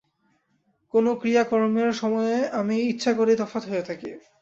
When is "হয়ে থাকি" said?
3.67-4.09